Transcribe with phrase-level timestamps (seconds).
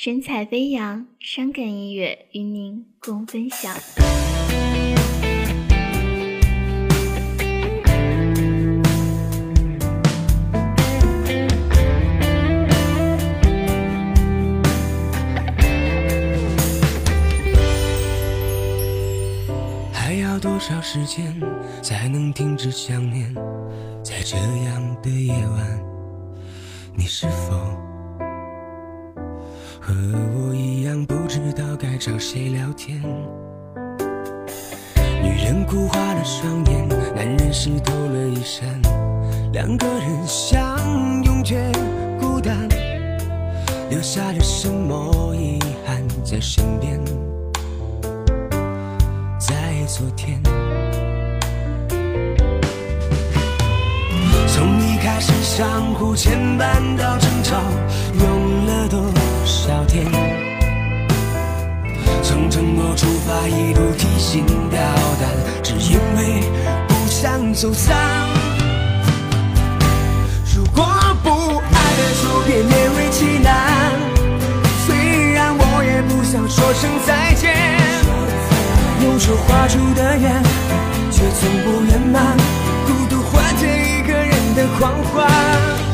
[0.00, 3.74] 神采飞扬，伤感音乐与您共分享。
[19.92, 21.34] 还要多少时间
[21.82, 23.34] 才能停止想念？
[24.04, 25.84] 在这样的夜晚，
[26.96, 27.76] 你是否
[29.88, 29.94] 和
[30.36, 33.00] 我一样不知道该找谁聊天？
[35.22, 38.68] 女人哭花了双眼，男人湿透了衣衫，
[39.50, 40.78] 两个人相
[41.24, 41.56] 拥却
[42.20, 42.68] 孤单，
[43.88, 47.02] 留下了什么遗憾在身边？
[49.40, 49.54] 在
[49.86, 50.38] 昨天，
[54.48, 57.56] 从一开始相互牵绊到争吵，
[58.20, 59.00] 用了多
[59.48, 60.04] 少天？
[62.22, 64.78] 从承诺出发，一路提心吊
[65.18, 65.30] 胆，
[65.62, 66.42] 只因为
[66.86, 67.96] 不想走散。
[70.54, 70.84] 如果
[71.22, 73.94] 不爱了，就别勉为其难。
[74.86, 77.56] 虽然我也不想说声再见。
[79.02, 80.42] 用手画出的圆，
[81.10, 82.36] 却从不圆满。
[82.86, 85.87] 孤独换着一个人的狂欢。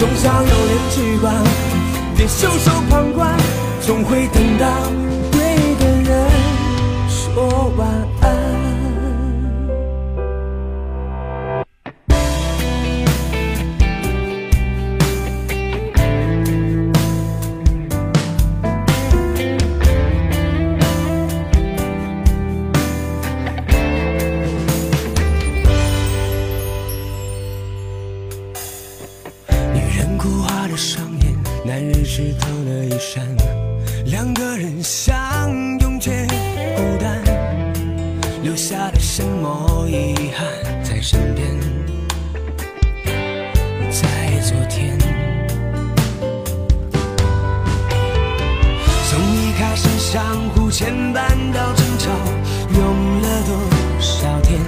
[0.00, 1.34] 总想有人去管，
[2.16, 3.36] 别袖手旁观。
[3.82, 4.66] 总会等到
[31.70, 33.24] 男人湿透了衣衫，
[34.06, 35.08] 两个人相
[35.78, 36.26] 拥却
[36.76, 37.22] 孤单，
[38.42, 40.48] 留下了什么遗憾
[40.82, 41.46] 在身边？
[43.88, 44.02] 在
[44.40, 44.98] 昨天，
[49.08, 51.22] 从一开始相互牵绊
[51.54, 52.10] 到争吵，
[52.74, 53.54] 用了多
[54.00, 54.58] 少天？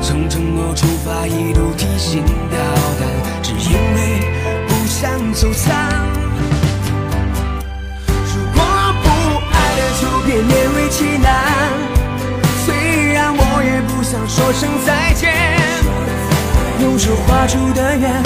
[0.00, 2.53] 从承诺出发，一路提心吊，
[5.44, 5.76] 走散。
[8.32, 8.64] 如果
[9.02, 9.06] 不
[9.52, 11.28] 爱了，就别勉为其难。
[12.64, 15.34] 虽然我也不想说声再见，
[16.80, 18.22] 用手画出的圆，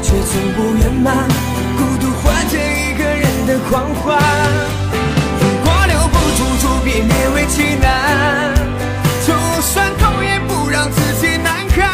[0.00, 1.28] 却从不圆满。
[1.76, 4.16] 孤独换着一个人的狂欢。
[5.38, 8.54] 如果留不住，就别勉为其难。
[9.26, 11.86] 就算痛，也不让自己难堪。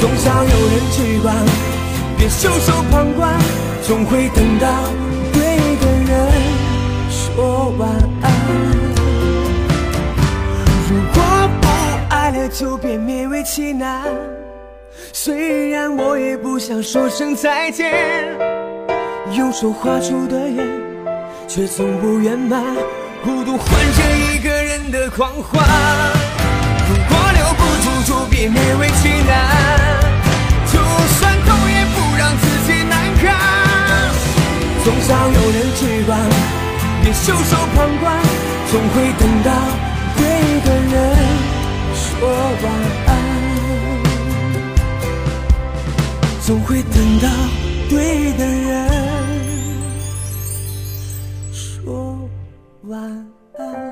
[0.00, 1.34] 总想有人去管，
[2.18, 3.32] 别袖手旁观。
[3.82, 4.68] 总会等到
[5.32, 5.40] 对
[5.80, 6.32] 的人
[7.08, 7.88] 说晚
[8.20, 8.30] 安。
[10.90, 11.66] 如果不
[12.10, 14.02] 爱了，就别勉为其难。
[15.14, 17.94] 虽然我也不想说声再见，
[19.32, 20.66] 用手画出的圆，
[21.46, 22.62] 却从不圆满。
[23.24, 24.02] 孤独换着
[24.34, 25.64] 一个人的狂欢。
[26.88, 29.37] 如果留不住，就别勉为其难。
[35.08, 36.20] 总想有人去管，
[37.02, 38.22] 别袖手旁观。
[38.70, 39.50] 总会等到
[40.18, 40.20] 对
[40.66, 40.94] 的人
[41.94, 42.28] 说
[42.62, 42.64] 晚
[43.06, 43.10] 安。
[46.42, 47.26] 总会等到
[47.88, 48.68] 对的人
[51.54, 52.18] 说
[52.82, 53.00] 晚
[53.58, 53.87] 安。